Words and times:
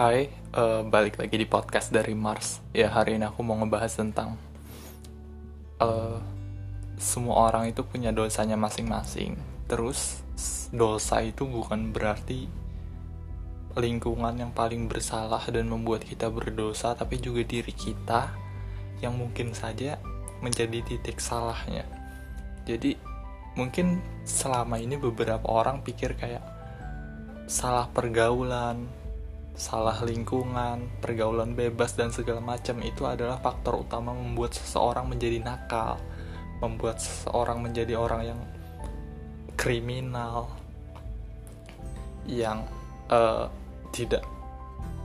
Hai, 0.00 0.32
uh, 0.56 0.80
balik 0.88 1.20
lagi 1.20 1.36
di 1.36 1.44
podcast 1.44 1.92
dari 1.92 2.16
Mars. 2.16 2.64
Ya 2.72 2.88
hari 2.88 3.20
ini 3.20 3.28
aku 3.28 3.44
mau 3.44 3.52
ngebahas 3.60 4.00
tentang 4.00 4.40
uh, 5.76 6.16
semua 6.96 7.52
orang 7.52 7.68
itu 7.68 7.84
punya 7.84 8.08
dosanya 8.08 8.56
masing-masing. 8.56 9.36
Terus 9.68 10.24
dosa 10.72 11.20
itu 11.20 11.44
bukan 11.44 11.92
berarti 11.92 12.48
lingkungan 13.76 14.40
yang 14.40 14.56
paling 14.56 14.88
bersalah 14.88 15.44
dan 15.52 15.68
membuat 15.68 16.08
kita 16.08 16.32
berdosa, 16.32 16.96
tapi 16.96 17.20
juga 17.20 17.44
diri 17.44 17.76
kita 17.76 18.32
yang 19.04 19.20
mungkin 19.20 19.52
saja 19.52 20.00
menjadi 20.40 20.80
titik 20.80 21.20
salahnya. 21.20 21.84
Jadi 22.64 23.09
mungkin 23.58 23.98
selama 24.22 24.78
ini 24.78 24.94
beberapa 24.94 25.46
orang 25.50 25.82
pikir 25.82 26.14
kayak 26.14 26.42
salah 27.50 27.90
pergaulan, 27.90 28.86
salah 29.58 29.98
lingkungan, 30.06 30.86
pergaulan 31.02 31.58
bebas 31.58 31.98
dan 31.98 32.14
segala 32.14 32.38
macam 32.38 32.78
itu 32.80 33.02
adalah 33.04 33.42
faktor 33.42 33.82
utama 33.82 34.14
membuat 34.14 34.54
seseorang 34.54 35.10
menjadi 35.10 35.42
nakal, 35.42 35.98
membuat 36.62 37.02
seseorang 37.02 37.58
menjadi 37.58 37.98
orang 37.98 38.22
yang 38.22 38.40
kriminal, 39.58 40.48
yang 42.24 42.64
uh, 43.10 43.50
tidak 43.90 44.22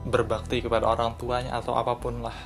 berbakti 0.05 0.61
kepada 0.61 0.85
orang 0.85 1.17
tuanya 1.17 1.57
atau 1.57 1.73
apa 1.73 1.97
pun 1.97 2.21
lah. 2.21 2.37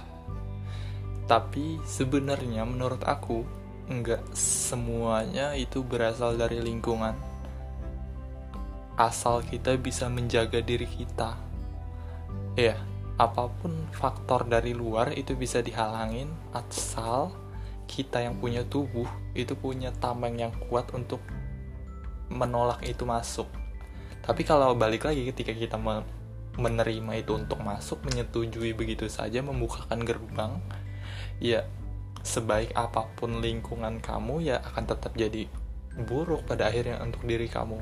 Tapi 1.27 1.77
sebenarnya 1.85 2.65
menurut 2.65 3.03
aku 3.05 3.58
nggak 3.89 4.37
semuanya 4.37 5.57
itu 5.57 5.81
berasal 5.81 6.37
dari 6.37 6.61
lingkungan. 6.61 7.17
Asal 8.93 9.41
kita 9.41 9.73
bisa 9.81 10.05
menjaga 10.05 10.61
diri 10.61 10.85
kita. 10.85 11.33
Ya 12.53 12.77
apa 13.17 13.49
pun 13.49 13.73
faktor 13.91 14.45
dari 14.45 14.77
luar 14.77 15.17
itu 15.17 15.33
bisa 15.33 15.65
dihalangin. 15.65 16.29
Asal 16.53 17.33
kita 17.89 18.21
yang 18.21 18.37
punya 18.37 18.61
tubuh 18.61 19.09
itu 19.33 19.57
punya 19.57 19.89
tameng 19.97 20.37
yang 20.37 20.53
kuat 20.69 20.93
untuk 20.93 21.25
menolak 22.29 22.85
itu 22.85 23.09
masuk. 23.09 23.49
Tapi 24.21 24.45
kalau 24.45 24.77
balik 24.77 25.09
lagi 25.09 25.25
ketika 25.33 25.49
kita 25.57 25.81
menerima 26.59 27.11
itu 27.17 27.33
untuk 27.33 27.57
masuk 27.65 28.05
menyetujui 28.05 28.77
begitu 28.77 29.09
saja 29.09 29.39
membukakan 29.41 30.03
gerbang 30.03 30.59
ya 31.39 31.63
sebaik 32.29 32.77
apa 32.77 33.09
pun 33.17 33.41
lingkungan 33.41 33.97
kamu 33.97 34.53
ya 34.53 34.61
akan 34.61 34.85
tetap 34.85 35.17
jadi 35.17 35.49
buruk 36.05 36.45
pada 36.45 36.69
akhirnya 36.69 37.01
untuk 37.01 37.25
diri 37.25 37.49
kamu. 37.49 37.81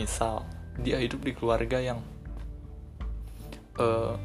Misal 0.00 0.48
dia 0.80 0.96
hidup 0.96 1.20
di 1.20 1.36
keluarga 1.36 1.76
yang 1.76 2.00
uh, 3.76 4.16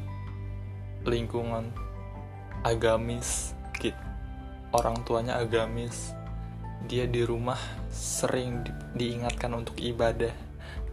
lingkungan 1.04 1.68
agamis 2.64 3.52
gitu 3.76 4.00
orang 4.72 5.04
tuanya 5.04 5.36
agamis. 5.36 6.16
Dia 6.88 7.06
di 7.06 7.22
rumah 7.22 7.60
sering 7.92 8.64
di, 8.64 8.72
diingatkan 8.96 9.52
untuk 9.52 9.76
ibadah 9.78 10.32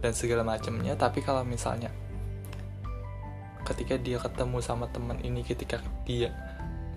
dan 0.04 0.12
segala 0.12 0.44
macamnya. 0.44 0.94
Tapi 0.94 1.24
kalau 1.24 1.42
misalnya 1.42 1.90
ketika 3.64 3.96
dia 3.96 4.20
ketemu 4.20 4.58
sama 4.60 4.86
teman 4.92 5.18
ini 5.24 5.46
ketika 5.46 5.80
dia 6.04 6.32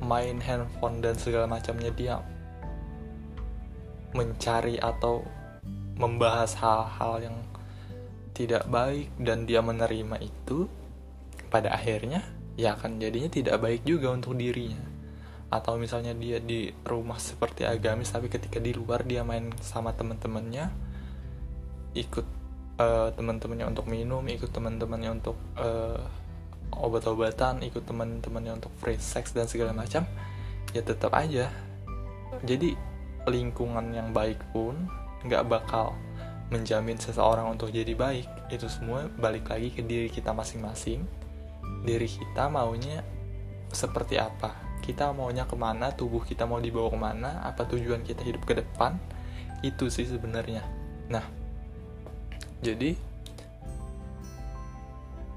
main 0.04 0.38
handphone 0.44 1.00
dan 1.00 1.16
segala 1.16 1.48
macamnya 1.48 1.90
dia 1.96 2.20
mencari 4.14 4.78
atau 4.78 5.26
membahas 5.98 6.54
hal-hal 6.62 7.32
yang 7.32 7.38
tidak 8.34 8.66
baik 8.70 9.09
dan 9.22 9.46
dia 9.46 9.62
menerima 9.62 10.18
itu 10.22 10.66
pada 11.54 11.74
akhirnya 11.74 12.26
ya 12.58 12.78
akan 12.78 12.98
jadinya 13.02 13.30
tidak 13.30 13.58
baik 13.62 13.81
juga 13.86 14.13
untuk 14.13 14.38
dirinya. 14.38 14.81
Atau 15.53 15.78
misalnya 15.78 16.18
dia 16.18 16.42
di 16.42 16.74
rumah 16.86 17.22
seperti 17.22 17.66
agamis 17.66 18.09
tapi 18.09 18.30
ketika 18.30 18.58
di 18.58 18.74
luar 18.74 19.06
dia 19.06 19.22
main 19.22 19.53
sama 19.62 19.94
teman-temannya 19.94 20.74
ikut 21.94 22.25
uh, 22.81 23.13
teman-temannya 23.13 23.69
untuk 23.69 23.86
minum 23.86 24.25
ikut 24.25 24.50
teman-temannya 24.50 25.09
untuk 25.13 25.38
uh, 25.62 26.02
obat-obatan 26.81 27.61
ikut 27.66 27.84
teman-temannya 27.85 28.57
untuk 28.57 28.73
free 28.81 28.97
sex 28.97 29.35
dan 29.35 29.45
segala 29.45 29.73
macam 29.75 30.07
ya 30.73 30.81
tetap 30.81 31.13
aja. 31.13 31.51
Jadi 32.41 32.73
lingkungan 33.29 33.94
yang 33.94 34.11
baik 34.11 34.41
pun 34.51 34.89
nggak 35.23 35.47
bakal 35.47 35.95
menjamin 36.51 37.00
seseorang 37.00 37.50
untuk 37.50 37.69
jadi 37.69 37.94
baik. 37.94 38.51
Itu 38.51 38.67
semua 38.67 39.07
balik 39.07 39.50
lagi 39.50 39.69
ke 39.73 39.85
diri 39.85 40.09
kita 40.09 40.33
masing-masing. 40.33 41.06
Diri 41.85 42.09
kita 42.09 42.50
maunya 42.51 43.01
seperti 43.72 44.19
apa? 44.19 44.53
Kita 44.83 45.16
maunya 45.16 45.47
ke 45.47 45.56
mana? 45.56 45.95
Tubuh 45.95 46.22
kita 46.22 46.44
mau 46.44 46.59
dibawa 46.59 46.91
ke 46.91 47.00
mana? 47.00 47.31
Apa 47.47 47.63
tujuan 47.69 48.03
kita 48.03 48.22
hidup 48.25 48.44
ke 48.44 48.59
depan? 48.59 49.00
Itu 49.63 49.88
sih 49.88 50.06
sebenarnya. 50.06 50.62
Nah 51.07 51.23
jadi 52.63 52.95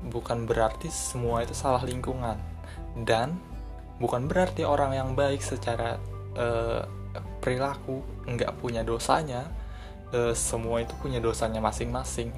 bukan 0.08 0.46
berarti 0.46 0.88
semua 0.88 1.42
itu 1.42 1.52
salah 1.52 1.82
lingkungan. 1.82 2.38
Dan 2.96 3.36
bukan 4.00 4.26
berarti 4.30 4.64
orang 4.64 4.96
yang 4.96 5.08
baik 5.12 5.42
secara 5.42 6.00
uh, 6.36 6.82
perilaku 7.42 8.02
nggak 8.24 8.56
punya 8.62 8.82
dosanya. 8.86 9.44
Uh, 10.14 10.32
semua 10.32 10.82
itu 10.82 10.94
punya 11.02 11.18
dosanya 11.18 11.58
masing-masing. 11.58 12.30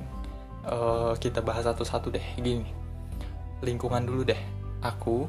Uh, 0.68 1.16
kita 1.16 1.40
bahas 1.40 1.64
satu-satu 1.64 2.12
deh. 2.12 2.26
Gini 2.40 2.68
lingkungan 3.62 4.06
dulu 4.06 4.22
deh. 4.26 4.40
Aku 4.82 5.26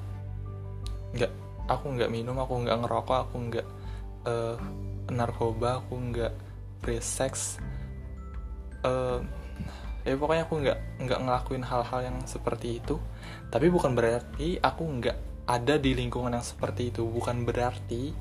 nggak 1.18 1.32
aku 1.66 1.86
nggak 1.98 2.10
minum 2.14 2.38
aku 2.38 2.66
nggak 2.66 2.78
ngerokok 2.86 3.18
aku 3.26 3.36
nggak 3.50 3.68
narkoba 5.10 5.82
aku 5.82 5.98
nggak 5.98 6.34
free 6.86 7.02
sex 7.02 7.58
ya 10.08 10.16
pokoknya 10.16 10.44
aku 10.48 10.56
nggak 10.64 10.80
nggak 11.04 11.20
ngelakuin 11.26 11.64
hal-hal 11.66 12.00
yang 12.06 12.18
seperti 12.26 12.80
itu. 12.80 12.96
Tapi 13.52 13.68
bukan 13.68 13.94
berarti 13.94 14.60
aku 14.60 14.84
nggak 14.86 15.18
ada 15.50 15.76
di 15.82 15.92
lingkungan 15.98 16.34
yang 16.34 16.46
seperti 16.46 16.94
itu. 16.94 17.04
Bukan 17.08 17.44
berarti 17.44 18.14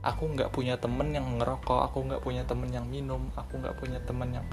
aku 0.00 0.24
nggak 0.30 0.54
punya 0.54 0.78
temen 0.78 1.10
yang 1.10 1.26
ngerokok 1.36 1.80
aku 1.90 1.98
nggak 2.06 2.22
punya 2.22 2.46
temen 2.46 2.70
yang 2.70 2.86
minum 2.86 3.34
aku 3.34 3.58
nggak 3.58 3.76
punya 3.82 3.98
temen 4.06 4.30
yang 4.30 4.46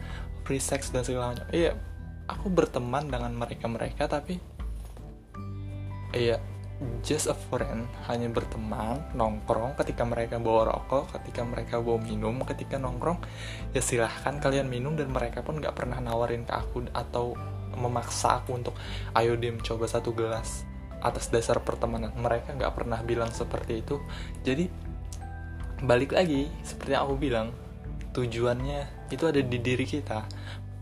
free 0.43 0.61
sex 0.61 0.89
dan 0.89 1.05
segala 1.05 1.33
macam. 1.37 1.47
Iya 1.53 1.77
aku 2.25 2.49
berteman 2.49 3.09
dengan 3.09 3.31
mereka 3.37 3.69
mereka 3.69 4.09
tapi 4.09 4.41
iya 6.13 6.41
just 6.99 7.31
a 7.31 7.37
friend 7.47 7.87
hanya 8.11 8.27
berteman 8.27 8.99
nongkrong 9.15 9.79
ketika 9.79 10.03
mereka 10.03 10.35
bawa 10.41 10.75
rokok 10.75 11.07
ketika 11.15 11.47
mereka 11.47 11.79
bawa 11.79 12.01
minum 12.03 12.43
ketika 12.43 12.75
nongkrong 12.75 13.23
ya 13.71 13.79
silahkan 13.79 14.43
kalian 14.43 14.67
minum 14.67 14.99
dan 14.99 15.07
mereka 15.07 15.39
pun 15.39 15.63
nggak 15.63 15.71
pernah 15.71 16.03
nawarin 16.03 16.43
ke 16.43 16.51
aku 16.51 16.83
atau 16.91 17.37
memaksa 17.75 18.43
aku 18.43 18.59
untuk 18.59 18.75
ayo 19.15 19.39
dim 19.39 19.59
coba 19.63 19.87
satu 19.87 20.11
gelas 20.11 20.67
atas 21.05 21.29
dasar 21.29 21.61
pertemanan. 21.61 22.09
Mereka 22.17 22.57
nggak 22.57 22.73
pernah 22.73 22.99
bilang 23.05 23.29
seperti 23.29 23.85
itu. 23.85 24.01
Jadi 24.41 24.65
balik 25.85 26.17
lagi 26.17 26.49
seperti 26.65 26.97
yang 26.97 27.05
aku 27.05 27.15
bilang 27.21 27.47
tujuannya 28.17 29.11
itu 29.13 29.23
ada 29.29 29.41
di 29.45 29.57
diri 29.61 29.85
kita. 29.85 30.25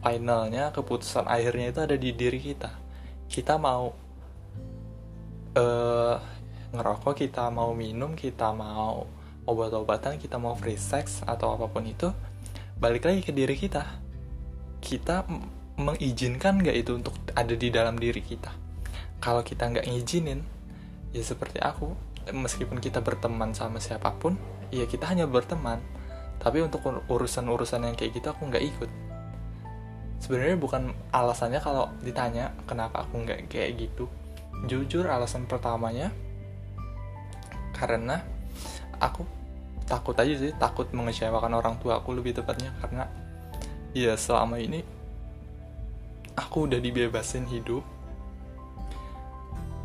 Finalnya 0.04 0.72
keputusan 0.72 1.28
akhirnya 1.28 1.76
itu 1.76 1.80
ada 1.84 1.96
di 2.00 2.16
diri 2.16 2.40
kita. 2.40 2.72
Kita 3.28 3.60
mau 3.60 4.03
uh, 5.58 6.16
ngerokok 6.74 7.14
kita 7.14 7.54
mau 7.54 7.72
minum 7.78 8.18
kita 8.18 8.50
mau 8.54 9.06
obat-obatan 9.44 10.18
kita 10.18 10.40
mau 10.40 10.56
free 10.56 10.80
sex 10.80 11.22
atau 11.28 11.54
apa 11.54 11.68
pun 11.68 11.84
itu 11.84 12.10
balik 12.80 13.08
lagi 13.08 13.22
ke 13.22 13.32
diri 13.32 13.56
kita. 13.56 13.84
Kita 14.84 15.24
mengizinkan 15.80 16.60
nggak 16.60 16.76
itu 16.76 16.92
untuk 16.96 17.16
ada 17.36 17.54
di 17.56 17.70
dalam 17.72 17.96
diri 17.96 18.20
kita? 18.20 18.52
Kalau 19.24 19.46
kita 19.46 19.72
nggak 19.72 19.88
ngizinin 19.88 20.44
ya 21.16 21.24
seperti 21.24 21.62
aku 21.62 21.94
meskipun 22.32 22.80
kita 22.82 23.04
berteman 23.04 23.54
sama 23.54 23.78
siapa 23.78 24.12
pun 24.16 24.36
ya 24.74 24.88
kita 24.90 25.08
hanya 25.08 25.30
berteman. 25.30 25.80
Tapi 26.44 26.60
untuk 26.60 26.84
urusan-urusan 27.08 27.88
yang 27.88 27.96
kayak 27.96 28.20
gitu 28.20 28.28
aku 28.32 28.52
nggak 28.52 28.64
ikut. 28.64 28.90
Sebenarnya 30.20 30.56
bukan 30.60 30.92
alasannya 31.12 31.60
kalau 31.60 31.92
ditanya 32.04 32.52
kenapa 32.68 33.04
aku 33.04 33.24
nggak 33.24 33.48
kayak 33.52 33.76
gitu 33.80 34.08
jujur 34.64 35.04
alasan 35.08 35.44
pertamanya 35.44 36.12
karena 37.76 38.24
aku 38.96 39.28
takut 39.84 40.16
aja 40.16 40.34
sih 40.40 40.56
takut 40.56 40.88
mengecewakan 40.96 41.60
orang 41.60 41.76
tua 41.84 42.00
aku 42.00 42.16
lebih 42.16 42.32
tepatnya. 42.38 42.72
Karena 42.80 43.06
ya 43.92 44.16
selama 44.16 44.58
ini 44.58 44.80
aku 46.40 46.72
udah 46.72 46.80
dibebasin 46.80 47.46
hidup. 47.52 47.84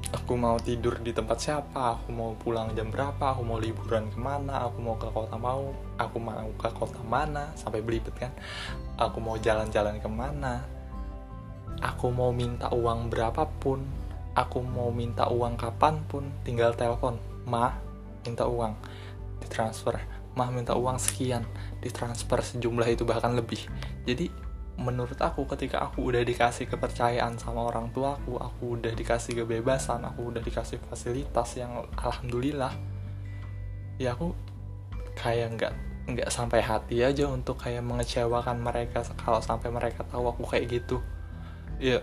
Aku 0.09 0.41
mau 0.41 0.57
tidur 0.57 0.97
di 1.05 1.13
tempat 1.13 1.37
siapa 1.37 2.01
aku 2.01 2.09
mau 2.17 2.33
pulang 2.33 2.73
jam 2.73 2.89
berapa 2.89 3.37
aku 3.37 3.45
mau 3.45 3.61
liburan 3.61 4.09
ke 4.09 4.17
mana 4.17 4.65
aku 4.65 4.81
mau 4.81 4.97
ke 4.97 5.05
kota 5.13 5.37
mau 5.37 5.77
aku 6.01 6.17
mau 6.17 6.49
ke 6.57 6.69
kota 6.73 6.97
mana 7.05 7.53
sampai 7.59 7.85
belibet 7.85 8.17
kan. 8.17 8.33
Aku 8.97 9.21
mau 9.21 9.37
jalan-jalan 9.37 10.01
ke 10.01 10.09
mana. 10.09 10.65
Aku 11.85 12.09
mau 12.09 12.33
minta 12.33 12.73
uang 12.73 13.13
berapapun 13.13 13.85
aku 14.39 14.63
mau 14.63 14.95
minta 14.95 15.27
uang 15.27 15.59
kapan 15.59 15.99
pun 16.07 16.31
tinggal 16.47 16.75
telepon. 16.79 17.19
Mah 17.47 17.75
minta 18.23 18.47
uang. 18.47 18.79
Ditransfer. 19.43 19.99
Mah 20.39 20.49
minta 20.55 20.79
uang 20.79 20.99
sekian. 21.03 21.43
Ditransfer 21.83 22.39
sejumlah 22.43 22.87
itu 22.87 23.03
bahkan 23.03 23.35
lebih. 23.35 23.67
Jadi 24.07 24.31
menurut 24.79 25.19
aku 25.19 25.43
ketika 25.51 25.83
aku 25.83 26.07
udah 26.15 26.23
dikasih 26.23 26.71
kepercayaan 26.71 27.35
sama 27.35 27.67
orang 27.67 27.91
tua 27.91 28.15
aku 28.15 28.39
aku 28.39 28.79
udah 28.79 28.95
dikasih 28.95 29.43
kebebasan 29.43 30.07
aku 30.07 30.31
udah 30.31 30.39
dikasih 30.39 30.79
fasilitas 30.87 31.59
yang 31.59 31.83
alhamdulillah 31.99 32.71
ya 33.99 34.15
aku 34.15 34.39
kayak 35.19 35.59
nggak 35.59 35.75
nggak 36.09 36.31
sampai 36.33 36.63
hati 36.63 37.05
aja 37.05 37.29
untuk 37.29 37.61
kayak 37.61 37.85
mengecewakan 37.85 38.65
mereka. 38.65 39.05
Kalau 39.19 39.45
sampai 39.45 39.69
mereka 39.69 40.07
tahu 40.09 40.31
aku 40.33 40.47
kayak 40.49 40.81
gitu 40.81 41.05
ya 41.79 42.03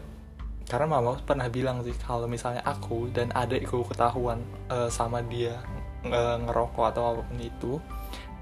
karena 0.66 0.98
mama 0.98 1.14
pernah 1.22 1.46
bilang 1.46 1.86
sih 1.86 1.94
kalau 1.94 2.26
misalnya 2.26 2.66
aku 2.66 3.14
dan 3.14 3.30
adikku 3.30 3.86
ketahuan 3.86 4.42
uh, 4.74 4.90
sama 4.90 5.22
dia 5.22 5.62
uh, 6.10 6.42
ngerokok 6.42 6.86
atau 6.90 7.04
apa 7.14 7.22
pun 7.22 7.38
itu 7.38 7.74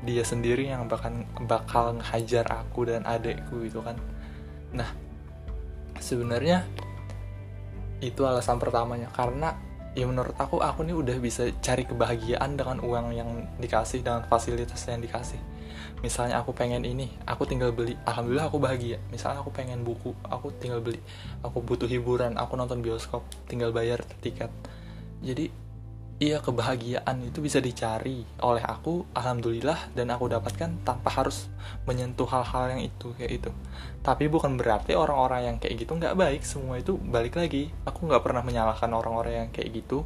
dia 0.03 0.23
sendiri 0.23 0.67
yang 0.71 0.87
bakal 0.87 1.11
bakal 1.47 1.95
ngehajar 1.99 2.47
aku 2.47 2.87
dan 2.87 3.03
adikku 3.03 3.67
itu 3.67 3.79
kan. 3.83 3.99
Nah 4.71 4.87
sebenarnya 5.99 6.63
itu 7.99 8.23
alasan 8.23 8.59
pertamanya. 8.59 9.07
Karena 9.11 9.55
ya 9.95 10.07
menurut 10.07 10.35
aku 10.35 10.59
aku 10.59 10.83
nih 10.83 10.95
udah 10.95 11.17
bisa 11.19 11.51
cari 11.59 11.87
kebahagiaan 11.87 12.55
dengan 12.55 12.83
uang 12.83 13.07
yang 13.15 13.29
dikasih 13.59 14.03
dengan 14.03 14.27
fasilitas 14.27 14.79
yang 14.87 15.03
dikasih 15.03 15.39
misalnya 16.01 16.39
aku 16.41 16.51
pengen 16.55 16.83
ini 16.83 17.09
aku 17.23 17.47
tinggal 17.47 17.71
beli. 17.71 17.97
Alhamdulillah 18.03 18.47
aku 18.49 18.59
bahagia. 18.59 18.97
Misalnya 19.09 19.41
aku 19.41 19.51
pengen 19.53 19.81
buku 19.85 20.13
aku 20.25 20.53
tinggal 20.57 20.79
beli. 20.79 20.99
Aku 21.45 21.59
butuh 21.63 21.87
hiburan 21.87 22.35
aku 22.37 22.53
nonton 22.55 22.81
bioskop 22.83 23.23
tinggal 23.45 23.71
bayar 23.75 24.01
tiket. 24.21 24.49
Jadi 25.23 25.49
iya 26.21 26.39
kebahagiaan 26.39 27.25
itu 27.25 27.43
bisa 27.43 27.59
dicari 27.59 28.23
oleh 28.39 28.63
aku 28.63 29.03
alhamdulillah 29.11 29.91
dan 29.91 30.13
aku 30.13 30.29
dapatkan 30.29 30.85
tanpa 30.85 31.09
harus 31.11 31.51
menyentuh 31.83 32.29
hal-hal 32.29 32.77
yang 32.77 32.81
itu 32.85 33.11
kayak 33.17 33.43
itu 33.43 33.51
tapi 34.03 34.27
bukan 34.27 34.59
berarti 34.59 34.99
orang-orang 34.99 35.47
yang 35.47 35.55
kayak 35.63 35.79
gitu 35.79 35.95
nggak 35.95 36.19
baik. 36.19 36.41
Semua 36.43 36.75
itu 36.75 36.99
balik 36.99 37.39
lagi. 37.39 37.71
Aku 37.87 38.03
nggak 38.03 38.19
pernah 38.19 38.43
menyalahkan 38.43 38.91
orang-orang 38.91 39.47
yang 39.47 39.49
kayak 39.49 39.71
gitu. 39.71 40.03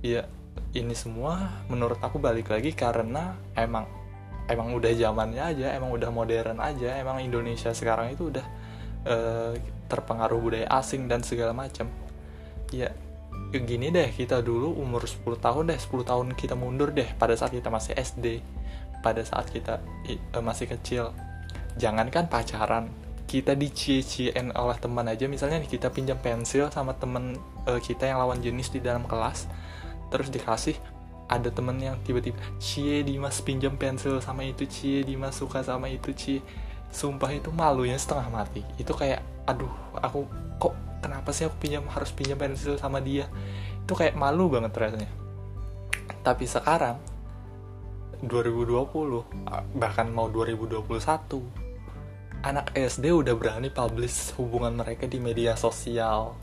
Ya 0.00 0.24
ini 0.72 0.96
semua 0.96 1.60
menurut 1.68 2.00
aku 2.00 2.16
balik 2.16 2.48
lagi 2.48 2.72
karena 2.72 3.36
emang 3.52 3.84
emang 4.50 4.74
udah 4.74 4.90
zamannya 4.94 5.42
aja 5.42 5.66
emang 5.74 5.94
udah 5.94 6.10
modern 6.10 6.58
aja 6.58 6.98
emang 6.98 7.22
Indonesia 7.22 7.70
sekarang 7.70 8.14
itu 8.14 8.30
udah 8.30 8.46
uh, 9.06 9.52
terpengaruh 9.86 10.38
budaya 10.40 10.66
asing 10.78 11.06
dan 11.06 11.20
segala 11.22 11.52
macam. 11.52 11.90
Ya 12.72 12.90
gini 13.52 13.92
deh 13.92 14.08
kita 14.08 14.40
dulu 14.40 14.72
umur 14.80 15.04
10 15.04 15.36
tahun 15.36 15.68
deh 15.68 15.76
10 15.76 16.08
tahun 16.08 16.26
kita 16.32 16.56
mundur 16.56 16.88
deh 16.88 17.04
pada 17.20 17.36
saat 17.36 17.52
kita 17.52 17.68
masih 17.68 17.92
SD 17.92 18.40
pada 19.04 19.20
saat 19.26 19.50
kita 19.50 19.82
uh, 20.32 20.42
masih 20.42 20.70
kecil. 20.70 21.12
Jangankan 21.76 22.28
pacaran 22.28 22.88
kita 23.26 23.56
dicie-ciein 23.56 24.52
oleh 24.52 24.76
teman 24.76 25.08
aja. 25.08 25.24
Misalnya 25.24 25.56
nih 25.64 25.72
kita 25.72 25.88
pinjam 25.88 26.20
pensil 26.20 26.68
sama 26.68 26.92
temen 26.92 27.40
uh, 27.64 27.80
kita 27.80 28.04
yang 28.08 28.20
lawan 28.20 28.40
jenis 28.44 28.68
di 28.72 28.80
dalam 28.80 29.04
kelas 29.08 29.48
terus 30.12 30.28
dikasih 30.28 30.76
ada 31.32 31.48
temen 31.48 31.80
yang 31.80 31.96
tiba-tiba 32.04 32.36
cie 32.60 33.00
Dimas 33.00 33.40
pinjam 33.40 33.72
pensil 33.80 34.20
sama 34.20 34.44
itu 34.44 34.68
cie 34.68 35.00
Dimas 35.00 35.40
suka 35.40 35.64
sama 35.64 35.88
itu 35.88 36.12
cie. 36.12 36.44
Sumpah 36.92 37.32
itu 37.32 37.48
malunya 37.48 37.96
setengah 37.96 38.28
mati. 38.28 38.60
Itu 38.76 38.92
kayak 38.92 39.24
aduh 39.48 39.72
aku 39.96 40.28
kok 40.60 40.76
kenapa 41.00 41.32
sih 41.32 41.48
aku 41.48 41.56
pinjam 41.56 41.88
harus 41.88 42.12
pinjam 42.12 42.36
pensil 42.36 42.76
sama 42.76 43.00
dia? 43.00 43.32
Itu 43.80 43.96
kayak 43.96 44.12
malu 44.12 44.52
banget 44.52 44.76
rasanya. 44.76 45.10
Tapi 46.20 46.44
sekarang 46.44 47.00
2020 48.20 48.84
bahkan 49.74 50.06
mau 50.12 50.28
2021 50.28 50.84
anak 52.42 52.74
SD 52.74 53.10
udah 53.10 53.34
berani 53.38 53.70
publish 53.72 54.34
hubungan 54.36 54.74
mereka 54.74 55.08
di 55.08 55.18
media 55.18 55.56
sosial 55.56 56.36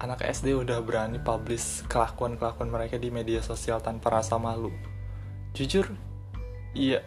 anak 0.00 0.24
SD 0.24 0.56
udah 0.56 0.80
berani 0.80 1.20
publish 1.20 1.84
kelakuan-kelakuan 1.84 2.72
mereka 2.72 2.96
di 2.96 3.12
media 3.12 3.44
sosial 3.44 3.84
tanpa 3.84 4.08
rasa 4.08 4.40
malu. 4.40 4.72
Jujur 5.52 5.92
iya. 6.72 7.04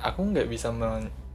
Aku 0.00 0.24
nggak 0.32 0.48
bisa 0.48 0.72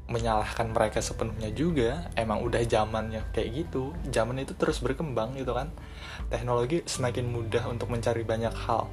menyalahkan 0.09 0.69
mereka 0.73 1.01
sepenuhnya 1.01 1.53
juga. 1.53 2.09
Emang 2.17 2.41
udah 2.41 2.61
zamannya 2.65 3.21
kayak 3.33 3.65
gitu. 3.65 3.93
Zaman 4.09 4.41
itu 4.41 4.57
terus 4.57 4.81
berkembang 4.81 5.37
gitu 5.37 5.53
kan. 5.53 5.69
Teknologi 6.29 6.81
semakin 6.85 7.29
mudah 7.29 7.65
untuk 7.69 7.89
mencari 7.93 8.25
banyak 8.25 8.53
hal. 8.53 8.89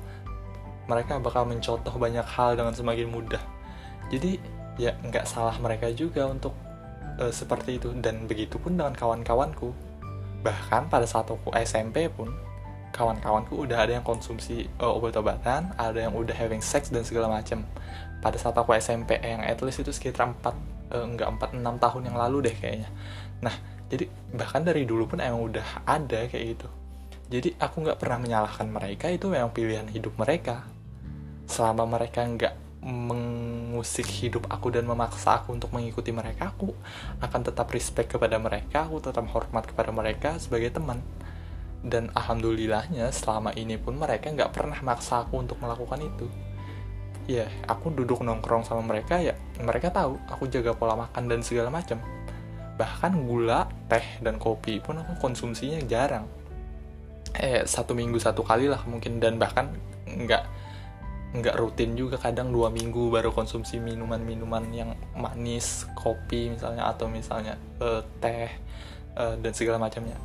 Mereka 0.89 1.25
bakal 1.25 1.49
mencontoh 1.49 1.93
banyak 1.97 2.25
hal 2.25 2.57
dengan 2.57 2.77
semakin 2.77 3.09
mudah. 3.09 3.41
Jadi 4.13 4.37
ya 4.77 4.93
nggak 5.01 5.25
salah 5.25 5.57
mereka 5.57 5.89
juga 5.93 6.29
untuk 6.29 6.53
uh, 7.17 7.33
seperti 7.33 7.81
itu. 7.81 7.97
Dan 7.97 8.29
begitu 8.29 8.61
pun 8.61 8.77
dengan 8.77 8.93
kawan-kawanku 8.93 9.92
bahkan 10.43 10.91
pada 10.91 11.07
saat 11.07 11.31
aku 11.31 11.55
SMP 11.63 12.11
pun 12.11 12.31
kawan-kawanku 12.93 13.57
udah 13.57 13.89
ada 13.89 13.97
yang 13.97 14.05
konsumsi 14.05 14.69
uh, 14.83 14.93
obat-obatan 14.93 15.73
ada 15.81 15.97
yang 15.97 16.13
udah 16.13 16.37
having 16.37 16.61
sex 16.61 16.93
dan 16.93 17.07
segala 17.07 17.31
macam 17.31 17.65
pada 18.23 18.39
saat 18.39 18.55
aku 18.55 18.77
SMP 18.79 19.19
yang 19.19 19.43
at 19.43 19.59
least 19.65 19.83
itu 19.83 19.91
sekitar 19.91 20.31
4 20.31 20.47
uh, 20.95 21.07
enggak 21.09 21.29
4 21.41 21.59
6 21.59 21.83
tahun 21.83 22.03
yang 22.07 22.17
lalu 22.17 22.39
deh 22.47 22.55
kayaknya. 22.55 22.89
Nah, 23.43 23.55
jadi 23.91 24.07
bahkan 24.31 24.63
dari 24.63 24.87
dulu 24.87 25.11
pun 25.11 25.19
emang 25.19 25.43
udah 25.43 25.83
ada 25.83 26.31
kayak 26.31 26.45
gitu. 26.55 26.69
Jadi 27.33 27.59
aku 27.59 27.83
nggak 27.83 27.99
pernah 27.99 28.23
menyalahkan 28.23 28.69
mereka 28.71 29.11
itu 29.11 29.27
memang 29.27 29.51
pilihan 29.51 29.89
hidup 29.91 30.15
mereka. 30.15 30.69
Selama 31.51 31.99
mereka 31.99 32.23
nggak 32.23 32.55
mengusik 33.73 34.05
hidup 34.05 34.45
aku 34.53 34.69
dan 34.69 34.85
memaksa 34.85 35.41
aku 35.41 35.57
untuk 35.57 35.73
mengikuti 35.73 36.13
mereka, 36.13 36.53
aku 36.53 36.77
akan 37.25 37.41
tetap 37.41 37.73
respect 37.73 38.13
kepada 38.13 38.37
mereka, 38.37 38.85
aku 38.85 39.01
tetap 39.01 39.25
hormat 39.33 39.65
kepada 39.65 39.89
mereka 39.89 40.37
sebagai 40.37 40.77
teman. 40.77 41.01
Dan 41.81 42.13
alhamdulillahnya 42.13 43.09
selama 43.17 43.57
ini 43.57 43.81
pun 43.81 43.97
mereka 43.97 44.29
nggak 44.29 44.53
pernah 44.53 44.77
maksa 44.85 45.25
aku 45.25 45.41
untuk 45.41 45.57
melakukan 45.57 46.05
itu. 46.05 46.29
Ya 47.25 47.49
aku 47.65 47.89
duduk 47.89 48.21
nongkrong 48.21 48.69
sama 48.69 48.85
mereka 48.85 49.17
ya 49.23 49.39
mereka 49.63 49.95
tahu 49.95 50.19
aku 50.27 50.51
jaga 50.51 50.77
pola 50.77 50.95
makan 50.95 51.33
dan 51.33 51.41
segala 51.41 51.73
macam. 51.73 51.97
Bahkan 52.77 53.13
gula 53.25 53.67
teh 53.89 54.21
dan 54.21 54.37
kopi 54.37 54.79
pun 54.79 55.01
aku 55.01 55.17
konsumsinya 55.19 55.81
jarang. 55.89 56.29
Eh 57.35 57.65
satu 57.65 57.97
minggu 57.97 58.21
satu 58.21 58.45
kali 58.45 58.69
lah 58.69 58.85
mungkin 58.85 59.19
dan 59.19 59.41
bahkan 59.41 59.73
nggak 60.07 60.45
nggak 61.33 61.57
rutin 61.57 61.97
juga 61.97 62.21
kadang 62.21 62.53
dua 62.53 62.69
minggu 62.69 63.09
baru 63.09 63.33
konsumsi 63.33 63.81
minuman-minuman 63.81 64.65
yang 64.69 64.91
manis 65.17 65.89
kopi 65.97 66.53
misalnya 66.53 66.93
atau 66.93 67.09
misalnya 67.09 67.57
uh, 67.81 68.05
teh 68.21 68.53
uh, 69.17 69.35
dan 69.41 69.53
segala 69.57 69.81
macamnya. 69.81 70.17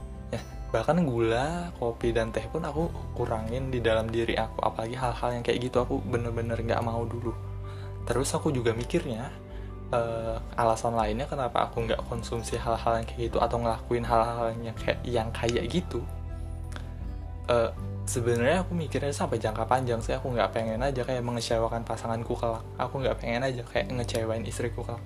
Bahkan 0.67 1.07
gula 1.07 1.71
kopi 1.79 2.11
dan 2.11 2.35
teh 2.35 2.43
pun 2.51 2.59
aku 2.67 2.91
kurangin 3.15 3.71
di 3.71 3.79
dalam 3.79 4.11
diri 4.11 4.35
aku. 4.35 4.59
Apalagi 4.59 4.99
hal-hal 4.99 5.39
yang 5.39 5.43
kayak 5.47 5.59
gitu 5.63 5.79
aku 5.79 6.03
bener-bener 6.03 6.59
nggak 6.59 6.83
mau 6.83 7.07
dulu. 7.07 7.31
Terus 8.03 8.35
aku 8.35 8.51
juga 8.51 8.75
mikirnya 8.75 9.31
uh, 9.95 10.35
alasan 10.59 10.95
lainnya 10.95 11.27
kenapa 11.27 11.71
aku 11.71 11.87
nggak 11.87 12.03
konsumsi 12.11 12.59
hal-hal 12.59 12.99
yang 12.99 13.07
kayak 13.07 13.21
gitu 13.31 13.37
atau 13.39 13.57
ngelakuin 13.63 14.03
hal-hal 14.03 14.51
yang 14.59 14.75
kayak 14.75 14.99
yang 15.07 15.29
kayak 15.31 15.63
gitu 15.71 16.03
uh, 17.47 17.71
sebenarnya 18.07 18.63
aku 18.63 18.71
mikirnya 18.71 19.11
sampai 19.11 19.35
jangka 19.35 19.67
panjang 19.67 19.99
sih 19.99 20.15
aku 20.15 20.31
nggak 20.31 20.55
pengen 20.55 20.79
aja 20.79 21.03
kayak 21.03 21.21
mengecewakan 21.27 21.83
pasanganku 21.83 22.39
kelak. 22.39 22.63
Aku 22.79 23.03
nggak 23.03 23.19
pengen 23.19 23.43
aja 23.43 23.61
kayak 23.67 23.91
ngecewain 23.91 24.47
istriku 24.47 24.81
kelak. 24.87 25.03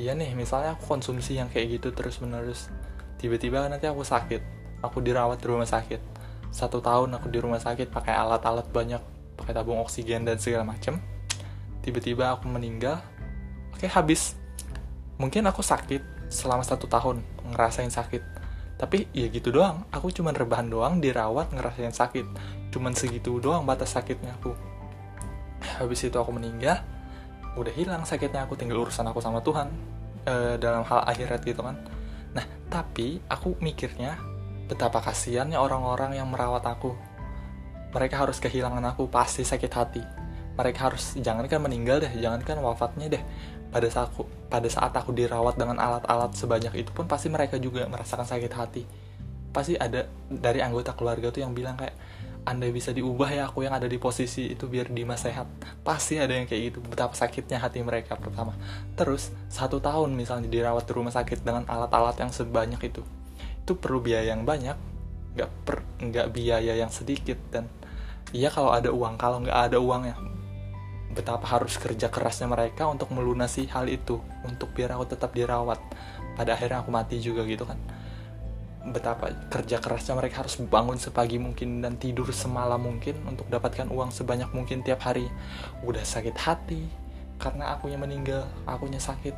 Iya 0.00 0.16
nih 0.16 0.32
misalnya 0.32 0.74
aku 0.74 0.88
konsumsi 0.88 1.36
yang 1.36 1.52
kayak 1.52 1.78
gitu 1.78 1.92
terus 1.92 2.18
menerus 2.24 2.72
tiba-tiba 3.20 3.66
nanti 3.68 3.84
aku 3.84 4.06
sakit 4.06 4.40
aku 4.80 5.04
dirawat 5.04 5.38
di 5.38 5.46
rumah 5.46 5.68
sakit. 5.68 6.00
Satu 6.48 6.80
tahun 6.80 7.12
aku 7.20 7.28
di 7.28 7.38
rumah 7.38 7.60
sakit 7.60 7.92
pakai 7.92 8.16
alat-alat 8.16 8.72
banyak 8.72 9.02
pakai 9.36 9.52
tabung 9.52 9.84
oksigen 9.84 10.24
dan 10.24 10.40
segala 10.40 10.64
macem. 10.64 10.96
Tiba-tiba 11.84 12.32
aku 12.32 12.48
meninggal 12.48 13.04
oke 13.76 13.84
habis. 13.84 14.32
Mungkin 15.20 15.44
aku 15.44 15.60
sakit 15.60 16.32
selama 16.32 16.64
satu 16.64 16.88
tahun 16.88 17.20
ngerasain 17.52 17.92
sakit 17.92 18.37
tapi 18.78 19.10
ya 19.10 19.26
gitu 19.28 19.50
doang 19.50 19.84
aku 19.90 20.14
cuman 20.14 20.32
rebahan 20.32 20.70
doang 20.70 21.02
dirawat 21.02 21.50
ngerasain 21.50 21.92
sakit 21.92 22.26
cuman 22.70 22.94
segitu 22.94 23.42
doang 23.42 23.66
batas 23.66 23.98
sakitnya 23.98 24.38
aku 24.38 24.54
habis 25.82 26.06
itu 26.06 26.14
aku 26.14 26.30
meninggal 26.30 26.80
udah 27.58 27.74
hilang 27.74 28.06
sakitnya 28.06 28.46
aku 28.46 28.54
tinggal 28.54 28.86
urusan 28.86 29.02
aku 29.10 29.18
sama 29.18 29.42
Tuhan 29.42 29.66
e, 30.22 30.62
dalam 30.62 30.86
hal 30.86 31.02
akhirat 31.10 31.42
gitu 31.42 31.58
kan 31.66 31.74
nah 32.30 32.46
tapi 32.70 33.18
aku 33.26 33.58
mikirnya 33.58 34.14
Betapa 34.68 35.00
kasihannya 35.00 35.56
orang-orang 35.56 36.20
yang 36.20 36.28
merawat 36.28 36.60
aku. 36.68 36.92
Mereka 37.96 38.28
harus 38.28 38.36
kehilangan 38.36 38.84
aku, 38.92 39.08
pasti 39.08 39.40
sakit 39.40 39.72
hati. 39.72 40.04
Mereka 40.60 40.92
harus 40.92 41.16
jangankan 41.16 41.64
meninggal 41.64 42.04
deh, 42.04 42.12
jangankan 42.20 42.60
wafatnya 42.60 43.16
deh. 43.16 43.22
Pada 43.68 43.88
saat 43.92 44.08
aku, 44.12 44.24
pada 44.48 44.68
saat 44.68 44.92
aku 44.96 45.12
dirawat 45.12 45.60
dengan 45.60 45.76
alat-alat 45.76 46.32
sebanyak 46.32 46.72
itu 46.86 46.90
pun 46.92 47.04
pasti 47.04 47.28
mereka 47.28 47.60
juga 47.60 47.84
merasakan 47.84 48.24
sakit 48.24 48.52
hati. 48.54 48.84
pasti 49.48 49.80
ada 49.80 50.04
dari 50.28 50.60
anggota 50.60 50.92
keluarga 50.92 51.32
tuh 51.32 51.40
yang 51.40 51.56
bilang 51.56 51.72
kayak 51.80 51.96
anda 52.48 52.64
bisa 52.72 52.96
diubah 52.96 53.28
ya 53.28 53.44
aku 53.44 53.68
yang 53.68 53.76
ada 53.76 53.84
di 53.84 54.00
posisi 54.00 54.56
itu 54.56 54.64
biar 54.64 54.88
Dimas 54.88 55.20
sehat 55.20 55.44
pasti 55.84 56.16
ada 56.16 56.32
yang 56.32 56.48
kayak 56.48 56.72
gitu 56.72 56.78
betapa 56.80 57.12
sakitnya 57.12 57.60
hati 57.60 57.84
mereka 57.84 58.16
pertama 58.16 58.56
terus 58.96 59.28
satu 59.52 59.84
tahun 59.84 60.16
misalnya 60.16 60.48
dirawat 60.48 60.88
di 60.88 60.92
rumah 60.96 61.12
sakit 61.12 61.44
dengan 61.44 61.68
alat-alat 61.68 62.16
yang 62.16 62.32
sebanyak 62.32 62.80
itu 62.88 63.04
itu 63.36 63.72
perlu 63.76 64.00
biaya 64.00 64.32
yang 64.32 64.48
banyak 64.48 64.76
nggak 65.36 65.50
per 65.68 65.84
nggak 66.00 66.26
biaya 66.32 66.72
yang 66.72 66.88
sedikit 66.88 67.36
dan 67.52 67.68
iya 68.32 68.48
kalau 68.48 68.72
ada 68.72 68.88
uang 68.88 69.20
kalau 69.20 69.44
nggak 69.44 69.58
ada 69.68 69.76
uangnya 69.76 70.16
betapa 71.18 71.50
harus 71.50 71.74
kerja 71.74 72.06
kerasnya 72.06 72.46
mereka 72.46 72.86
untuk 72.86 73.10
melunasi 73.10 73.66
hal 73.74 73.90
itu 73.90 74.22
untuk 74.46 74.70
biar 74.70 74.94
aku 74.94 75.10
tetap 75.10 75.34
dirawat. 75.34 75.82
Pada 76.38 76.54
akhirnya 76.54 76.86
aku 76.86 76.94
mati 76.94 77.18
juga 77.18 77.42
gitu 77.42 77.66
kan. 77.66 77.74
Betapa 78.94 79.34
kerja 79.50 79.82
kerasnya 79.82 80.14
mereka 80.14 80.46
harus 80.46 80.54
bangun 80.62 80.94
sepagi 80.94 81.42
mungkin 81.42 81.82
dan 81.82 81.98
tidur 81.98 82.30
semalam 82.30 82.78
mungkin 82.78 83.18
untuk 83.26 83.50
dapatkan 83.50 83.90
uang 83.90 84.14
sebanyak 84.14 84.46
mungkin 84.54 84.86
tiap 84.86 85.02
hari. 85.02 85.26
Udah 85.82 86.06
sakit 86.06 86.38
hati 86.38 86.86
karena 87.42 87.74
akunya 87.74 87.98
meninggal 87.98 88.46
akunya 88.66 89.02
sakit 89.02 89.34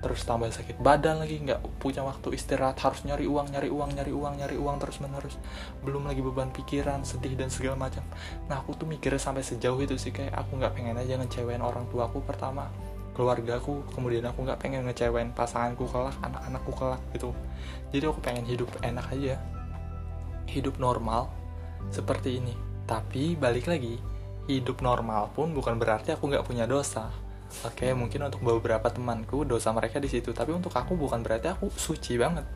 terus 0.00 0.24
tambah 0.24 0.48
sakit 0.48 0.80
badan 0.80 1.20
lagi 1.20 1.36
nggak 1.44 1.60
punya 1.76 2.00
waktu 2.00 2.32
istirahat 2.32 2.80
harus 2.80 3.04
nyari 3.04 3.28
uang 3.28 3.52
nyari 3.52 3.68
uang 3.68 3.90
nyari 3.92 4.12
uang 4.16 4.34
nyari 4.40 4.56
uang 4.56 4.76
terus 4.80 4.96
menerus 5.04 5.36
belum 5.84 6.08
lagi 6.08 6.24
beban 6.24 6.48
pikiran 6.48 7.04
sedih 7.04 7.36
dan 7.36 7.52
segala 7.52 7.76
macam. 7.76 8.04
Nah 8.48 8.64
aku 8.64 8.72
tuh 8.80 8.88
mikirnya 8.88 9.20
sampai 9.20 9.44
sejauh 9.44 9.76
itu 9.84 10.00
sih 10.00 10.12
kayak 10.12 10.32
aku 10.32 10.56
nggak 10.56 10.72
pengen 10.72 10.96
aja 10.96 11.20
ngecewain 11.20 11.60
orang 11.60 11.84
tuaku 11.92 12.24
pertama. 12.24 12.72
Keluargaku 13.12 13.84
kemudian 13.92 14.24
aku 14.24 14.48
nggak 14.48 14.56
pengen 14.56 14.88
ngecewain 14.88 15.36
pasanganku 15.36 15.84
kelak 15.92 16.16
anak-anakku 16.24 16.72
kelak 16.72 17.02
gitu. 17.12 17.36
Jadi 17.92 18.04
aku 18.08 18.20
pengen 18.24 18.48
hidup 18.48 18.72
enak 18.80 19.04
aja. 19.12 19.36
Hidup 20.48 20.80
normal 20.80 21.28
seperti 21.92 22.40
ini. 22.40 22.56
Tapi 22.88 23.36
balik 23.36 23.68
lagi 23.68 24.00
hidup 24.48 24.80
normal 24.80 25.30
pun 25.36 25.52
bukan 25.52 25.76
berarti 25.76 26.16
aku 26.16 26.26
nggak 26.26 26.42
punya 26.42 26.66
dosa 26.66 27.29
oke 27.66 27.86
mungkin 27.98 28.26
untuk 28.26 28.40
beberapa 28.42 28.88
temanku 28.88 29.42
dosa 29.44 29.74
mereka 29.74 29.98
di 29.98 30.08
situ. 30.08 30.30
Tapi 30.30 30.54
untuk 30.54 30.72
aku 30.72 30.96
bukan 30.96 31.20
berarti 31.20 31.50
aku 31.50 31.68
suci 31.74 32.16
banget. 32.16 32.46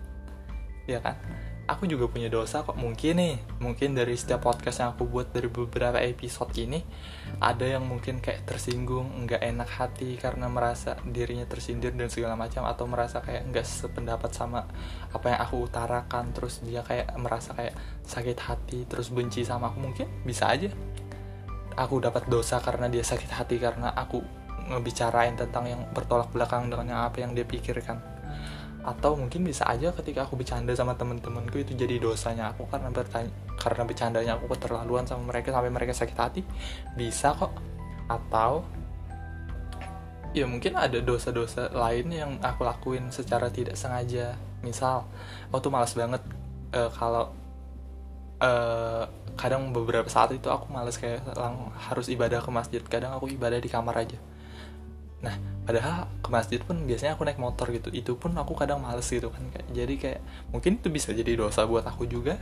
Ya 0.89 1.01
kan? 1.01 1.17
Aku 1.65 1.89
juga 1.89 2.05
punya 2.13 2.29
dosa 2.29 2.61
kok. 2.61 2.77
Mungkin 2.77 3.17
nih 3.17 3.35
mungkin 3.57 3.97
dari 3.97 4.13
setiap 4.21 4.45
podcast 4.45 4.85
yang 4.85 4.93
aku 4.93 5.09
buat 5.09 5.33
dari 5.33 5.49
beberapa 5.49 5.97
episode 5.97 6.53
ini 6.61 6.85
ada 7.41 7.65
yang 7.65 7.89
mungkin 7.89 8.21
kayak 8.21 8.45
tersinggung 8.45 9.25
nggak 9.25 9.41
enak 9.41 9.71
hati 9.73 10.21
karena 10.21 10.53
merasa 10.53 11.01
dirinya 11.09 11.49
tersindir 11.49 11.97
dan 11.97 12.13
segala 12.13 12.37
macam 12.37 12.69
atau 12.69 12.85
merasa 12.85 13.25
kayak 13.25 13.49
nggak 13.49 13.65
sependapat 13.65 14.29
sama 14.37 14.69
apa 15.09 15.27
yang 15.33 15.41
aku 15.41 15.57
utarakan 15.65 16.37
terus 16.37 16.61
dia 16.61 16.85
kayak 16.85 17.17
merasa 17.17 17.57
kayak 17.57 17.73
sakit 18.05 18.39
hati 18.45 18.85
terus 18.85 19.09
benci 19.09 19.41
sama 19.49 19.73
aku 19.73 19.81
mungkin 19.81 20.05
bisa 20.29 20.53
aja. 20.53 20.69
Aku 21.81 21.97
dapat 21.97 22.29
dosa 22.29 22.61
karena 22.61 22.93
dia 22.93 23.03
sakit 23.03 23.31
hati 23.41 23.57
karena 23.57 23.89
aku 23.97 24.44
ngebicarain 24.69 25.37
tentang 25.37 25.69
yang 25.69 25.83
bertolak 25.93 26.33
belakang 26.33 26.73
dengan 26.73 27.09
apa 27.09 27.21
yang 27.21 27.37
dia 27.37 27.45
pikirkan. 27.45 28.01
Atau 28.85 29.17
mungkin 29.17 29.49
bisa 29.49 29.65
aja 29.65 29.97
ketika 29.97 30.29
aku 30.29 30.37
bercanda 30.37 30.77
sama 30.77 30.93
temen-temenku 30.93 31.57
itu 31.57 31.73
jadi 31.73 31.97
dosanya 31.97 32.53
aku 32.53 32.69
karena 32.69 32.93
bertanya 32.93 33.33
karena 33.57 33.83
bercandanya 33.89 34.33
aku 34.37 34.53
keterlaluan 34.53 35.09
sama 35.09 35.33
mereka 35.33 35.57
sampai 35.57 35.73
mereka 35.73 35.93
sakit 35.97 36.19
hati 36.21 36.43
bisa 36.93 37.33
kok. 37.33 37.53
Atau 38.09 38.65
ya 40.37 40.45
mungkin 40.45 40.77
ada 40.77 41.01
dosa-dosa 41.01 41.73
lain 41.73 42.13
yang 42.13 42.31
aku 42.45 42.61
lakuin 42.65 43.09
secara 43.09 43.49
tidak 43.49 43.81
sengaja. 43.81 44.37
Misal 44.61 45.09
aku 45.49 45.65
tuh 45.65 45.73
malas 45.73 45.97
banget 45.97 46.21
uh, 46.77 46.93
kalau 46.93 47.33
uh, 48.45 49.09
kadang 49.35 49.73
beberapa 49.73 50.07
saat 50.13 50.37
itu 50.37 50.53
aku 50.53 50.69
males 50.69 51.01
kayak 51.01 51.25
lang 51.33 51.73
harus 51.89 52.13
ibadah 52.13 52.45
ke 52.45 52.51
masjid. 52.53 52.85
Kadang 52.85 53.17
aku 53.17 53.33
ibadah 53.33 53.57
di 53.57 53.73
kamar 53.73 53.97
aja 53.97 54.34
padahal 55.65 56.07
ke 56.21 56.29
masjid 56.29 56.61
pun 56.61 56.77
biasanya 56.85 57.17
aku 57.17 57.25
naik 57.25 57.41
motor 57.41 57.73
gitu. 57.73 57.89
Itu 57.91 58.21
pun 58.21 58.37
aku 58.37 58.53
kadang 58.53 58.85
males 58.85 59.09
gitu 59.09 59.33
kan 59.33 59.41
jadi 59.73 59.95
kayak 59.97 60.21
mungkin 60.53 60.77
itu 60.79 60.89
bisa 60.93 61.11
jadi 61.17 61.37
dosa 61.37 61.65
buat 61.65 61.85
aku 61.89 62.05
juga. 62.05 62.37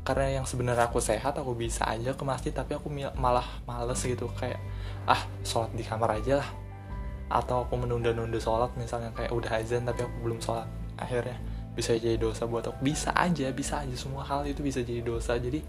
Karena 0.00 0.40
yang 0.40 0.46
sebenarnya 0.48 0.88
aku 0.88 0.96
sehat 1.02 1.36
aku 1.36 1.52
bisa 1.52 1.84
aja 1.84 2.16
ke 2.16 2.24
masjid 2.24 2.54
tapi 2.54 2.72
aku 2.78 2.88
malah 3.18 3.44
males 3.68 4.00
gitu. 4.00 4.30
Kayak 4.38 4.62
ah 5.04 5.20
sholat 5.44 5.74
di 5.74 5.84
kamar 5.84 6.22
aja 6.22 6.40
lah. 6.40 6.48
Atau 7.30 7.66
aku 7.66 7.76
menunda-nunda 7.78 8.38
sholat 8.40 8.72
misalnya 8.78 9.12
kayak 9.12 9.30
udah 9.34 9.50
azan 9.60 9.84
tapi 9.84 10.06
aku 10.06 10.16
belum 10.24 10.38
sholat 10.40 10.66
akhirnya 10.96 11.36
bisa 11.74 11.94
jadi 11.98 12.16
dosa 12.16 12.46
buat 12.46 12.64
aku. 12.64 12.78
Bisa 12.80 13.12
aja 13.12 13.50
bisa 13.52 13.82
aja. 13.82 13.94
Semua 13.98 14.24
hal 14.24 14.46
itu 14.46 14.64
bisa 14.64 14.80
jadi 14.80 15.02
dosa. 15.04 15.36
Jadi 15.36 15.60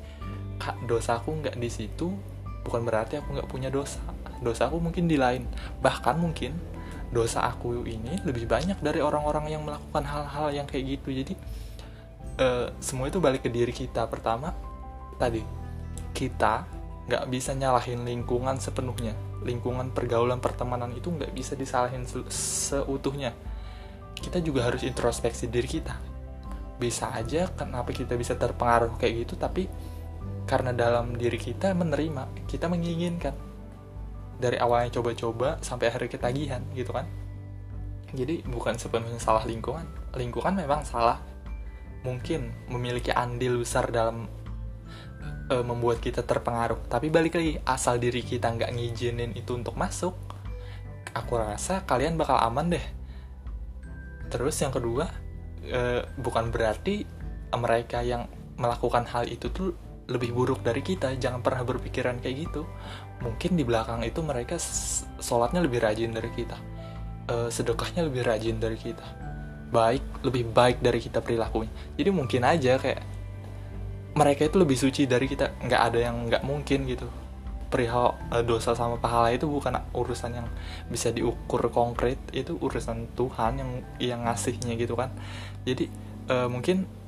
dosa 0.85 1.17
aku 1.17 1.41
nggak 1.41 1.57
di 1.57 1.69
situ 1.73 2.13
bukan 2.61 2.85
berarti 2.85 3.17
aku 3.17 3.33
nggak 3.33 3.49
punya 3.49 3.73
dosa 3.73 3.97
dosa 4.41 4.67
aku 4.67 4.81
mungkin 4.81 5.05
di 5.05 5.15
lain. 5.15 5.45
Bahkan 5.79 6.17
mungkin 6.17 6.57
dosa 7.13 7.45
aku 7.45 7.85
ini 7.85 8.19
lebih 8.25 8.49
banyak 8.49 8.81
dari 8.81 8.99
orang-orang 8.99 9.53
yang 9.53 9.61
melakukan 9.61 10.03
hal-hal 10.03 10.49
yang 10.51 10.65
kayak 10.65 10.97
gitu. 10.97 11.13
Jadi 11.13 11.33
uh, 12.41 12.73
semua 12.81 13.07
itu 13.07 13.21
balik 13.21 13.45
ke 13.45 13.49
diri 13.53 13.71
kita. 13.71 14.09
Pertama 14.09 14.51
tadi 15.21 15.45
kita 16.11 16.65
nggak 17.07 17.23
bisa 17.29 17.53
nyalahin 17.53 18.01
lingkungan 18.01 18.57
sepenuhnya. 18.57 19.13
Lingkungan 19.45 19.93
pergaulan 19.93 20.41
pertemanan 20.41 20.93
itu 20.97 21.13
nggak 21.13 21.31
bisa 21.31 21.53
disalahin 21.53 22.03
se 22.09 22.25
seutuhnya. 22.29 23.37
Kita 24.17 24.37
juga 24.41 24.69
harus 24.69 24.81
introspeksi 24.81 25.49
diri 25.49 25.69
kita. 25.69 25.95
Bisa 26.81 27.13
aja 27.13 27.45
kenapa 27.53 27.93
kita 27.93 28.17
bisa 28.17 28.33
terpengaruh 28.33 28.97
kayak 28.97 29.25
gitu 29.25 29.37
tapi 29.37 29.69
karena 30.49 30.73
dalam 30.73 31.13
diri 31.15 31.37
kita 31.37 31.71
menerima 31.77 32.49
kita 32.49 32.65
menginginkan 32.65 33.50
dari 34.41 34.57
awalnya 34.57 34.97
coba-coba 34.97 35.61
sampai 35.61 35.93
akhirnya 35.93 36.17
ketagihan 36.17 36.61
gitu 36.73 36.89
kan. 36.89 37.05
Jadi 38.11 38.43
bukan 38.43 38.75
sepenuhnya 38.75 39.21
salah 39.21 39.45
lingkungan. 39.45 39.85
Lingkungan 40.17 40.57
memang 40.57 40.81
salah. 40.83 41.21
Mungkin 42.01 42.67
memiliki 42.73 43.13
andil 43.13 43.61
besar 43.61 43.93
dalam 43.93 44.25
e, 45.47 45.55
membuat 45.61 46.01
kita 46.01 46.25
terpengaruh. 46.25 46.89
Tapi 46.89 47.07
balik 47.13 47.37
lagi 47.37 47.61
asal 47.63 48.01
diri 48.01 48.25
kita 48.25 48.51
nggak 48.51 48.73
ngizinin 48.73 49.37
itu 49.37 49.53
untuk 49.55 49.77
masuk 49.77 50.17
aku 51.11 51.39
rasa 51.39 51.83
kalian 51.83 52.15
bakal 52.15 52.39
aman 52.39 52.71
deh. 52.71 52.85
Terus 54.31 54.55
yang 54.63 54.71
kedua 54.71 55.07
e, 55.63 56.03
bukan 56.19 56.51
berarti 56.51 57.03
mereka 57.51 57.99
yang 57.99 58.27
melakukan 58.55 59.03
hal 59.07 59.27
itu 59.27 59.51
tuh 59.51 59.75
lebih 60.11 60.35
buruk 60.35 60.59
dari 60.61 60.83
kita 60.83 61.15
jangan 61.15 61.39
pernah 61.39 61.63
berpikiran 61.63 62.19
kayak 62.19 62.35
gitu. 62.47 62.67
Mungkin 63.23 63.55
di 63.55 63.63
belakang 63.63 64.03
itu 64.03 64.19
mereka 64.19 64.59
sholatnya 65.23 65.63
lebih 65.63 65.79
rajin 65.79 66.11
dari 66.11 66.29
kita. 66.35 66.57
Uh, 67.31 67.47
sedekahnya 67.47 68.05
lebih 68.05 68.27
rajin 68.27 68.59
dari 68.59 68.75
kita. 68.75 69.05
Baik 69.71 70.03
lebih 70.27 70.51
baik 70.51 70.83
dari 70.83 70.99
kita 70.99 71.23
perilakunya. 71.23 71.71
Jadi 71.95 72.09
mungkin 72.11 72.41
aja 72.43 72.75
kayak 72.75 73.01
mereka 74.11 74.51
itu 74.51 74.57
lebih 74.59 74.75
suci 74.75 75.07
dari 75.07 75.25
kita. 75.31 75.55
Nggak 75.63 75.81
ada 75.81 75.99
yang 76.03 76.15
nggak 76.27 76.43
mungkin 76.43 76.85
gitu. 76.91 77.07
Perihal 77.71 78.19
uh, 78.35 78.43
dosa 78.43 78.75
sama 78.75 78.99
pahala 78.99 79.31
itu 79.31 79.47
bukan 79.47 79.79
urusan 79.95 80.35
yang 80.35 80.47
bisa 80.91 81.15
diukur 81.15 81.63
konkret. 81.71 82.19
Itu 82.35 82.59
urusan 82.59 83.15
Tuhan 83.15 83.63
yang 83.63 83.71
yang 83.97 84.19
ngasihnya 84.27 84.75
gitu 84.75 84.99
kan. 84.99 85.15
Jadi 85.63 85.87
uh, 86.27 86.51
mungkin 86.51 87.00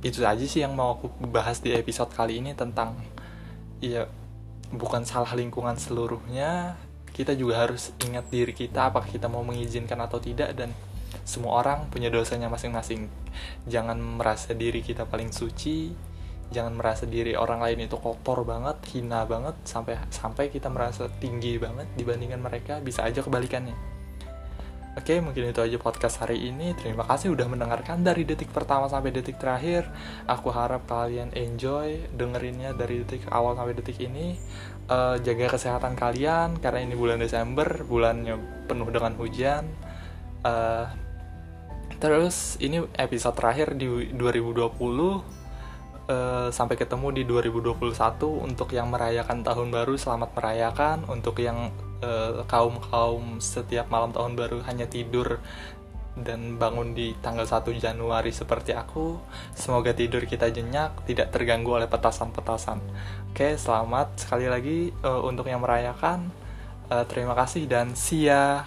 itu 0.00 0.24
aja 0.24 0.44
sih 0.44 0.64
yang 0.64 0.72
mau 0.72 0.96
aku 0.96 1.12
bahas 1.28 1.60
di 1.60 1.76
episode 1.76 2.12
kali 2.12 2.40
ini 2.40 2.56
tentang 2.56 2.96
ya 3.84 4.08
bukan 4.72 5.04
salah 5.04 5.32
lingkungan 5.36 5.76
seluruhnya. 5.76 6.76
Kita 7.10 7.36
juga 7.36 7.66
harus 7.66 7.92
ingat 8.00 8.32
diri 8.32 8.54
kita 8.54 8.88
apakah 8.88 9.10
kita 9.10 9.28
mau 9.28 9.44
mengizinkan 9.44 9.98
atau 10.00 10.22
tidak 10.22 10.56
dan 10.56 10.72
semua 11.26 11.60
orang 11.60 11.90
punya 11.92 12.08
dosanya 12.08 12.48
masing-masing. 12.48 13.10
Jangan 13.68 13.98
merasa 13.98 14.56
diri 14.56 14.80
kita 14.80 15.04
paling 15.04 15.34
suci 15.34 16.08
jangan 16.50 16.74
merasa 16.74 17.06
diri 17.06 17.38
orang 17.38 17.62
lain 17.62 17.86
itu 17.86 17.94
kotor 17.94 18.42
banget 18.42 18.82
hina 18.90 19.22
banget 19.22 19.54
sampai 19.62 20.02
sampai 20.10 20.50
kita 20.50 20.66
merasa 20.66 21.06
tinggi 21.22 21.62
banget 21.62 21.86
dibandingkan 21.94 22.42
mereka 22.42 22.82
bisa 22.82 23.06
aja 23.06 23.22
kebalikannya 23.22 23.99
Oke, 25.00 25.16
mungkin 25.16 25.48
itu 25.48 25.64
aja 25.64 25.80
podcast 25.80 26.20
hari 26.20 26.52
ini. 26.52 26.76
Terima 26.76 27.08
kasih 27.08 27.32
udah 27.32 27.48
mendengarkan 27.48 28.04
dari 28.04 28.28
detik 28.28 28.52
pertama 28.52 28.84
sampai 28.84 29.08
detik 29.08 29.40
terakhir. 29.40 29.88
Aku 30.28 30.52
harap 30.52 30.84
kalian 30.84 31.32
enjoy 31.32 32.04
dengerinnya 32.12 32.76
dari 32.76 33.00
detik 33.00 33.24
awal 33.32 33.56
sampai 33.56 33.72
detik 33.72 33.96
ini. 33.96 34.36
Uh, 34.92 35.16
jaga 35.24 35.56
kesehatan 35.56 35.96
kalian 35.96 36.60
karena 36.60 36.84
ini 36.84 37.00
bulan 37.00 37.16
Desember, 37.16 37.80
bulannya 37.88 38.36
penuh 38.68 38.92
dengan 38.92 39.16
hujan. 39.16 39.72
Uh, 40.44 40.84
terus 41.96 42.60
ini 42.60 42.84
episode 43.00 43.40
terakhir 43.40 43.80
di 43.80 44.12
2020. 44.12 44.68
Uh, 46.12 46.52
sampai 46.52 46.76
ketemu 46.76 47.08
di 47.16 47.22
2021 47.24 47.96
untuk 48.44 48.68
yang 48.76 48.92
merayakan 48.92 49.40
tahun 49.40 49.72
baru 49.72 49.96
selamat 49.96 50.36
merayakan 50.36 51.08
untuk 51.08 51.40
yang 51.40 51.72
eh, 52.00 52.44
kaum 52.48 52.80
kaum 52.80 53.38
setiap 53.38 53.88
malam 53.88 54.12
tahun 54.12 54.36
baru 54.36 54.58
hanya 54.66 54.88
tidur 54.88 55.40
dan 56.18 56.58
bangun 56.58 56.92
di 56.92 57.14
tanggal 57.22 57.46
1 57.46 57.70
Januari 57.78 58.34
seperti 58.34 58.74
aku. 58.74 59.16
Semoga 59.54 59.94
tidur 59.94 60.26
kita 60.26 60.50
jenyak, 60.50 61.06
tidak 61.06 61.30
terganggu 61.32 61.78
oleh 61.78 61.88
petasan-petasan. 61.88 62.82
Oke, 63.30 63.54
selamat 63.54 64.26
sekali 64.26 64.46
lagi 64.50 64.90
uh, 65.06 65.22
untuk 65.22 65.46
yang 65.46 65.62
merayakan. 65.62 66.28
Uh, 66.90 67.06
terima 67.06 67.38
kasih 67.38 67.70
dan 67.70 67.94
see 67.94 68.26
ya. 68.26 68.66